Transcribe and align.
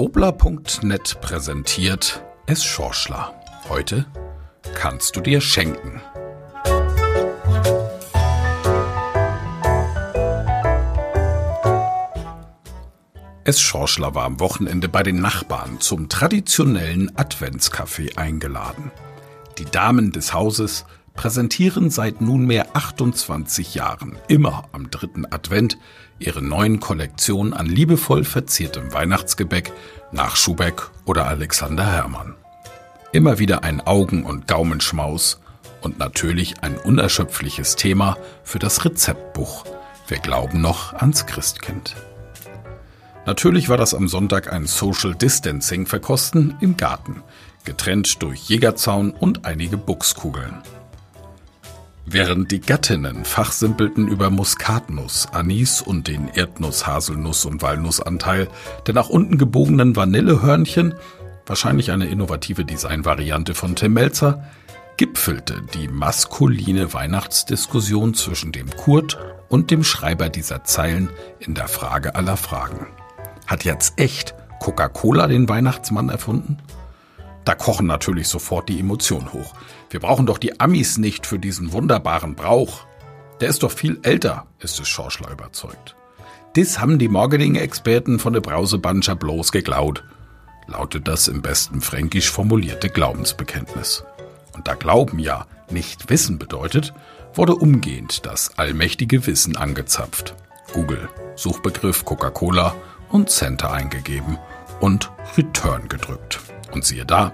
Wobler.net 0.00 1.20
präsentiert 1.20 2.24
Es 2.46 2.64
Schorschler. 2.64 3.34
Heute 3.68 4.06
kannst 4.74 5.14
du 5.14 5.20
dir 5.20 5.42
schenken. 5.42 6.00
Es 13.44 13.60
Schorschler 13.60 14.14
war 14.14 14.24
am 14.24 14.40
Wochenende 14.40 14.88
bei 14.88 15.02
den 15.02 15.20
Nachbarn 15.20 15.80
zum 15.80 16.08
traditionellen 16.08 17.14
Adventskaffee 17.18 18.16
eingeladen. 18.16 18.92
Die 19.58 19.66
Damen 19.66 20.12
des 20.12 20.32
Hauses 20.32 20.86
präsentieren 21.20 21.90
seit 21.90 22.22
nunmehr 22.22 22.68
28 22.72 23.74
Jahren 23.74 24.16
immer 24.26 24.64
am 24.72 24.90
dritten 24.90 25.26
Advent 25.30 25.76
ihre 26.18 26.40
neuen 26.40 26.80
Kollektion 26.80 27.52
an 27.52 27.66
liebevoll 27.66 28.24
verziertem 28.24 28.94
Weihnachtsgebäck 28.94 29.70
nach 30.12 30.34
Schubeck 30.36 30.90
oder 31.04 31.26
Alexander 31.26 31.84
Hermann. 31.84 32.36
Immer 33.12 33.38
wieder 33.38 33.64
ein 33.64 33.82
Augen- 33.82 34.24
und 34.24 34.48
Gaumenschmaus 34.48 35.42
und 35.82 35.98
natürlich 35.98 36.62
ein 36.62 36.78
unerschöpfliches 36.78 37.76
Thema 37.76 38.16
für 38.42 38.58
das 38.58 38.86
Rezeptbuch. 38.86 39.66
Wir 40.08 40.20
glauben 40.20 40.62
noch 40.62 40.94
ans 40.94 41.26
Christkind. 41.26 41.96
Natürlich 43.26 43.68
war 43.68 43.76
das 43.76 43.92
am 43.92 44.08
Sonntag 44.08 44.50
ein 44.50 44.66
Social 44.66 45.14
Distancing 45.14 45.84
verkosten 45.84 46.56
im 46.62 46.78
Garten, 46.78 47.22
getrennt 47.66 48.22
durch 48.22 48.48
Jägerzaun 48.48 49.10
und 49.10 49.44
einige 49.44 49.76
Buchskugeln. 49.76 50.62
Während 52.12 52.50
die 52.50 52.60
Gattinnen 52.60 53.24
fachsimpelten 53.24 54.08
über 54.08 54.30
Muskatnuss, 54.30 55.28
Anis 55.30 55.80
und 55.80 56.08
den 56.08 56.26
Erdnuss-, 56.26 56.84
Haselnuss- 56.84 57.46
und 57.46 57.62
Walnussanteil 57.62 58.48
der 58.84 58.94
nach 58.94 59.10
unten 59.10 59.38
gebogenen 59.38 59.94
Vanillehörnchen, 59.94 60.94
wahrscheinlich 61.46 61.92
eine 61.92 62.06
innovative 62.06 62.64
Designvariante 62.64 63.54
von 63.54 63.76
Tim 63.76 63.92
Melzer, 63.92 64.44
gipfelte 64.96 65.62
die 65.72 65.86
maskuline 65.86 66.92
Weihnachtsdiskussion 66.92 68.14
zwischen 68.14 68.50
dem 68.50 68.74
Kurt 68.74 69.16
und 69.48 69.70
dem 69.70 69.84
Schreiber 69.84 70.30
dieser 70.30 70.64
Zeilen 70.64 71.10
in 71.38 71.54
der 71.54 71.68
Frage 71.68 72.16
aller 72.16 72.36
Fragen. 72.36 72.88
Hat 73.46 73.62
jetzt 73.62 74.00
echt 74.00 74.34
Coca-Cola 74.58 75.28
den 75.28 75.48
Weihnachtsmann 75.48 76.08
erfunden? 76.08 76.58
Da 77.44 77.54
kochen 77.54 77.86
natürlich 77.86 78.28
sofort 78.28 78.68
die 78.68 78.78
Emotionen 78.78 79.32
hoch. 79.32 79.54
Wir 79.88 80.00
brauchen 80.00 80.26
doch 80.26 80.38
die 80.38 80.60
Amis 80.60 80.98
nicht 80.98 81.26
für 81.26 81.38
diesen 81.38 81.72
wunderbaren 81.72 82.34
Brauch. 82.34 82.86
Der 83.40 83.48
ist 83.48 83.62
doch 83.62 83.72
viel 83.72 83.98
älter, 84.02 84.46
ist 84.58 84.78
es 84.78 84.88
Schorschler 84.88 85.30
überzeugt. 85.30 85.96
Das 86.54 86.80
haben 86.80 86.98
die 86.98 87.08
Marketing-Experten 87.08 88.18
von 88.18 88.32
der 88.32 88.40
Brausebanscher 88.40 89.14
bloß 89.14 89.52
geklaut, 89.52 90.04
lautet 90.66 91.08
das 91.08 91.28
im 91.28 91.42
besten 91.42 91.80
Fränkisch 91.80 92.30
formulierte 92.30 92.88
Glaubensbekenntnis. 92.88 94.04
Und 94.52 94.68
da 94.68 94.74
Glauben 94.74 95.18
ja 95.18 95.46
nicht 95.70 96.10
Wissen 96.10 96.38
bedeutet, 96.38 96.92
wurde 97.34 97.54
umgehend 97.54 98.26
das 98.26 98.58
allmächtige 98.58 99.26
Wissen 99.26 99.56
angezapft. 99.56 100.34
Google, 100.72 101.08
Suchbegriff 101.36 102.04
Coca-Cola 102.04 102.74
und 103.10 103.30
Center 103.30 103.72
eingegeben 103.72 104.38
und 104.80 105.10
Return 105.36 105.88
gedrückt. 105.88 106.40
Und 106.72 106.84
siehe 106.84 107.04
da, 107.04 107.32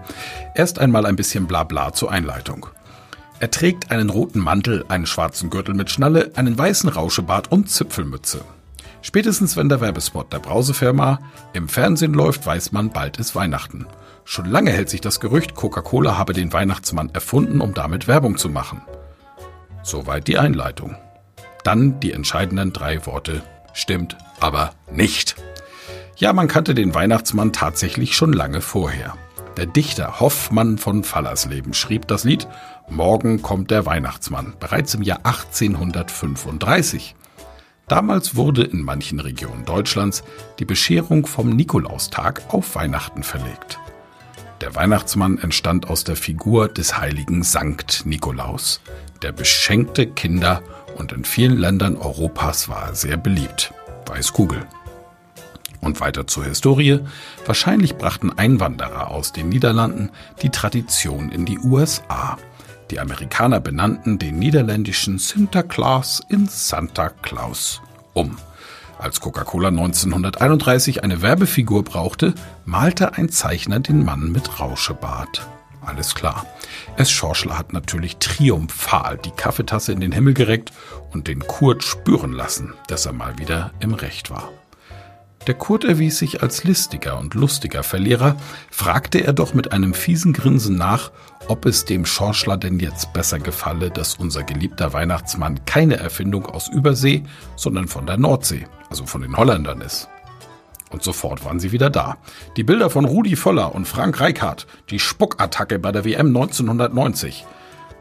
erst 0.54 0.78
einmal 0.78 1.06
ein 1.06 1.16
bisschen 1.16 1.46
Blabla 1.46 1.92
zur 1.92 2.10
Einleitung. 2.10 2.66
Er 3.38 3.50
trägt 3.50 3.90
einen 3.90 4.08
roten 4.08 4.40
Mantel, 4.40 4.84
einen 4.88 5.06
schwarzen 5.06 5.50
Gürtel 5.50 5.74
mit 5.74 5.90
Schnalle, 5.90 6.32
einen 6.36 6.56
weißen 6.56 6.88
Rauschebart 6.88 7.52
und 7.52 7.70
Zipfelmütze. 7.70 8.40
Spätestens 9.02 9.56
wenn 9.56 9.68
der 9.68 9.80
Werbespot 9.80 10.32
der 10.32 10.38
Brausefirma 10.38 11.20
im 11.52 11.68
Fernsehen 11.68 12.14
läuft, 12.14 12.46
weiß 12.46 12.72
man, 12.72 12.90
bald 12.90 13.18
ist 13.18 13.34
Weihnachten. 13.34 13.86
Schon 14.24 14.46
lange 14.46 14.72
hält 14.72 14.88
sich 14.88 15.00
das 15.00 15.20
Gerücht, 15.20 15.54
Coca-Cola 15.54 16.18
habe 16.18 16.32
den 16.32 16.52
Weihnachtsmann 16.52 17.10
erfunden, 17.12 17.60
um 17.60 17.74
damit 17.74 18.08
Werbung 18.08 18.38
zu 18.38 18.48
machen. 18.48 18.80
Soweit 19.82 20.26
die 20.26 20.38
Einleitung. 20.38 20.96
Dann 21.62 22.00
die 22.00 22.12
entscheidenden 22.12 22.72
drei 22.72 23.06
Worte. 23.06 23.42
Stimmt, 23.72 24.16
aber 24.40 24.72
nicht. 24.90 25.36
Ja, 26.16 26.32
man 26.32 26.48
kannte 26.48 26.74
den 26.74 26.94
Weihnachtsmann 26.94 27.52
tatsächlich 27.52 28.16
schon 28.16 28.32
lange 28.32 28.60
vorher. 28.60 29.14
Der 29.56 29.66
Dichter 29.66 30.20
Hoffmann 30.20 30.76
von 30.76 31.02
Fallersleben 31.02 31.72
schrieb 31.72 32.06
das 32.08 32.24
Lied 32.24 32.46
Morgen 32.88 33.40
kommt 33.40 33.70
der 33.70 33.86
Weihnachtsmann 33.86 34.54
bereits 34.60 34.94
im 34.94 35.02
Jahr 35.02 35.20
1835. 35.24 37.14
Damals 37.88 38.36
wurde 38.36 38.64
in 38.64 38.82
manchen 38.82 39.18
Regionen 39.18 39.64
Deutschlands 39.64 40.24
die 40.58 40.64
Bescherung 40.64 41.26
vom 41.26 41.50
Nikolaustag 41.50 42.42
auf 42.48 42.74
Weihnachten 42.74 43.22
verlegt. 43.22 43.78
Der 44.60 44.74
Weihnachtsmann 44.74 45.38
entstand 45.38 45.88
aus 45.88 46.04
der 46.04 46.16
Figur 46.16 46.68
des 46.68 46.98
heiligen 46.98 47.42
Sankt 47.42 48.04
Nikolaus. 48.04 48.80
Der 49.22 49.32
beschenkte 49.32 50.06
Kinder 50.06 50.62
und 50.96 51.12
in 51.12 51.24
vielen 51.24 51.58
Ländern 51.58 51.96
Europas 51.96 52.68
war 52.68 52.88
er 52.88 52.94
sehr 52.94 53.16
beliebt. 53.16 53.72
Weiß 54.06 54.32
Google. 54.32 54.66
Und 55.80 56.00
weiter 56.00 56.26
zur 56.26 56.44
Historie. 56.44 57.00
Wahrscheinlich 57.44 57.96
brachten 57.96 58.36
Einwanderer 58.36 59.10
aus 59.10 59.32
den 59.32 59.48
Niederlanden 59.48 60.10
die 60.42 60.50
Tradition 60.50 61.30
in 61.30 61.44
die 61.44 61.58
USA. 61.58 62.38
Die 62.90 63.00
Amerikaner 63.00 63.60
benannten 63.60 64.18
den 64.18 64.38
niederländischen 64.38 65.18
Sinterklaas 65.18 66.22
in 66.28 66.46
Santa 66.46 67.08
Claus 67.08 67.82
um. 68.14 68.38
Als 68.98 69.20
Coca-Cola 69.20 69.68
1931 69.68 71.04
eine 71.04 71.20
Werbefigur 71.20 71.84
brauchte, 71.84 72.34
malte 72.64 73.14
ein 73.14 73.28
Zeichner 73.28 73.80
den 73.80 74.04
Mann 74.04 74.32
mit 74.32 74.58
Rauschebart. 74.58 75.46
Alles 75.84 76.14
klar. 76.14 76.46
S. 76.96 77.10
Schorschler 77.10 77.58
hat 77.58 77.72
natürlich 77.72 78.16
triumphal 78.16 79.18
die 79.18 79.30
Kaffeetasse 79.30 79.92
in 79.92 80.00
den 80.00 80.12
Himmel 80.12 80.34
gereckt 80.34 80.72
und 81.12 81.28
den 81.28 81.46
Kurt 81.46 81.84
spüren 81.84 82.32
lassen, 82.32 82.74
dass 82.88 83.06
er 83.06 83.12
mal 83.12 83.38
wieder 83.38 83.72
im 83.80 83.94
Recht 83.94 84.30
war. 84.30 84.50
Der 85.46 85.54
Kurt 85.54 85.84
erwies 85.84 86.18
sich 86.18 86.42
als 86.42 86.64
listiger 86.64 87.18
und 87.18 87.34
lustiger 87.34 87.84
Verlierer, 87.84 88.34
fragte 88.70 89.24
er 89.24 89.32
doch 89.32 89.54
mit 89.54 89.70
einem 89.70 89.94
fiesen 89.94 90.32
Grinsen 90.32 90.76
nach, 90.76 91.12
ob 91.46 91.66
es 91.66 91.84
dem 91.84 92.04
Schorschler 92.04 92.56
denn 92.56 92.80
jetzt 92.80 93.12
besser 93.12 93.38
gefalle, 93.38 93.90
dass 93.90 94.16
unser 94.16 94.42
geliebter 94.42 94.92
Weihnachtsmann 94.92 95.64
keine 95.64 95.98
Erfindung 95.98 96.46
aus 96.46 96.68
Übersee, 96.68 97.22
sondern 97.54 97.86
von 97.86 98.06
der 98.06 98.16
Nordsee, 98.16 98.66
also 98.90 99.06
von 99.06 99.22
den 99.22 99.36
Holländern 99.36 99.80
ist. 99.82 100.08
Und 100.90 101.04
sofort 101.04 101.44
waren 101.44 101.60
sie 101.60 101.70
wieder 101.70 101.90
da. 101.90 102.16
Die 102.56 102.64
Bilder 102.64 102.90
von 102.90 103.04
Rudi 103.04 103.36
Völler 103.36 103.72
und 103.72 103.86
Frank 103.86 104.20
Reichardt, 104.20 104.66
die 104.90 104.98
Spuckattacke 104.98 105.78
bei 105.78 105.92
der 105.92 106.04
WM 106.04 106.28
1990. 106.28 107.44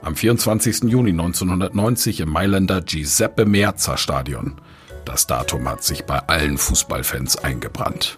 Am 0.01 0.15
24. 0.15 0.83
Juni 0.83 1.11
1990 1.11 2.21
im 2.21 2.29
Mailänder 2.29 2.81
Giuseppe 2.81 3.45
Meazza 3.45 3.97
Stadion. 3.97 4.55
Das 5.05 5.27
Datum 5.27 5.69
hat 5.69 5.83
sich 5.83 6.05
bei 6.05 6.19
allen 6.27 6.57
Fußballfans 6.57 7.37
eingebrannt. 7.37 8.17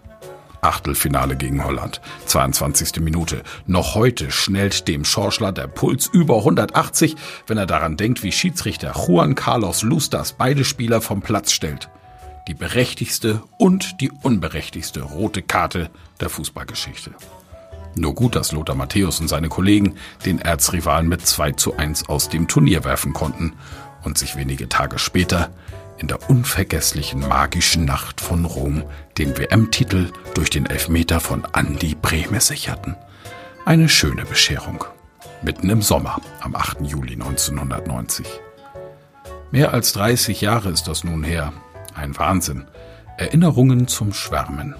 Achtelfinale 0.61 1.35
gegen 1.35 1.63
Holland, 1.63 2.01
22. 2.25 3.01
Minute. 3.01 3.43
Noch 3.67 3.93
heute 3.93 4.31
schnellt 4.31 4.87
dem 4.87 5.05
Schorschler 5.05 5.51
der 5.51 5.67
Puls 5.67 6.07
über 6.07 6.37
180, 6.37 7.15
wenn 7.45 7.57
er 7.57 7.67
daran 7.67 7.97
denkt, 7.97 8.23
wie 8.23 8.31
Schiedsrichter 8.31 8.93
Juan 8.95 9.35
Carlos 9.35 9.83
Lustas 9.83 10.33
beide 10.33 10.63
Spieler 10.63 11.01
vom 11.01 11.21
Platz 11.21 11.51
stellt. 11.51 11.89
Die 12.47 12.53
berechtigste 12.53 13.43
und 13.57 13.99
die 14.01 14.09
unberechtigste 14.09 15.01
rote 15.01 15.41
Karte 15.41 15.89
der 16.21 16.29
Fußballgeschichte. 16.29 17.11
Nur 17.95 18.15
gut, 18.15 18.35
dass 18.35 18.51
Lothar 18.51 18.75
Matthäus 18.75 19.19
und 19.19 19.27
seine 19.27 19.49
Kollegen 19.49 19.95
den 20.25 20.39
Erzrivalen 20.39 21.07
mit 21.07 21.25
2 21.25 21.51
zu 21.53 21.75
1 21.75 22.09
aus 22.09 22.29
dem 22.29 22.47
Turnier 22.47 22.83
werfen 22.83 23.13
konnten 23.13 23.53
und 24.03 24.17
sich 24.17 24.35
wenige 24.37 24.69
Tage 24.69 24.99
später 24.99 25.49
in 25.97 26.07
der 26.07 26.29
unvergesslichen 26.29 27.19
magischen 27.27 27.85
Nacht 27.85 28.21
von 28.21 28.45
Rom 28.45 28.83
den 29.17 29.37
WM-Titel 29.37 30.11
durch 30.33 30.49
den 30.49 30.65
Elfmeter 30.65 31.19
von 31.19 31.45
Andy 31.53 31.95
Brehme 31.95 32.39
sicherten. 32.39 32.95
Eine 33.65 33.89
schöne 33.89 34.25
Bescherung. 34.25 34.85
Mitten 35.41 35.69
im 35.69 35.81
Sommer, 35.81 36.21
am 36.41 36.55
8. 36.55 36.81
Juli 36.81 37.13
1990. 37.13 38.27
Mehr 39.51 39.73
als 39.73 39.93
30 39.93 40.41
Jahre 40.41 40.69
ist 40.69 40.87
das 40.87 41.03
nun 41.03 41.23
her. 41.23 41.53
Ein 41.93 42.17
Wahnsinn. 42.17 42.65
Erinnerungen 43.17 43.87
zum 43.87 44.13
Schwärmen. 44.13 44.75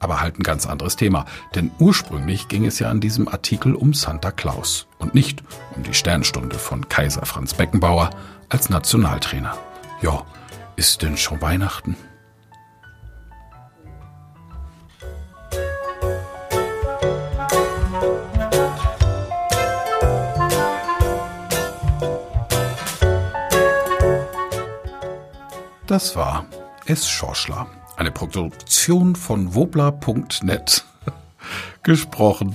Aber 0.00 0.20
halt 0.20 0.38
ein 0.38 0.42
ganz 0.42 0.66
anderes 0.66 0.96
Thema, 0.96 1.24
denn 1.54 1.70
ursprünglich 1.78 2.48
ging 2.48 2.66
es 2.66 2.78
ja 2.78 2.90
an 2.90 3.00
diesem 3.00 3.26
Artikel 3.26 3.74
um 3.74 3.94
Santa 3.94 4.30
Claus 4.30 4.86
und 4.98 5.14
nicht 5.14 5.42
um 5.76 5.82
die 5.82 5.94
Sternstunde 5.94 6.58
von 6.58 6.88
Kaiser 6.88 7.24
Franz 7.24 7.54
Beckenbauer 7.54 8.10
als 8.48 8.68
Nationaltrainer. 8.68 9.56
Ja, 10.04 10.22
ist 10.76 11.00
denn 11.00 11.16
schon 11.16 11.40
Weihnachten? 11.40 11.96
Das 25.86 26.14
war 26.16 26.44
Es 26.84 27.08
Schorschler. 27.08 27.66
Eine 27.96 28.10
Produktion 28.10 29.16
von 29.16 29.54
wobla.net. 29.54 30.84
Gesprochen 31.82 32.54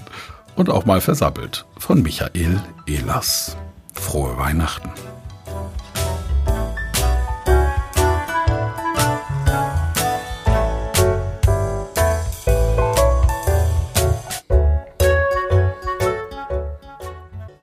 und 0.55 0.69
auch 0.69 0.85
mal 0.85 1.01
versammelt 1.01 1.65
von 1.79 2.03
Michael 2.03 2.61
Ehlers. 2.85 3.57
Frohe 3.95 4.37
Weihnachten. 4.37 4.91